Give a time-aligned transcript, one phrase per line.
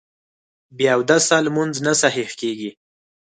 [0.77, 2.71] بې اودسه لمونځ نه صحیح کېږي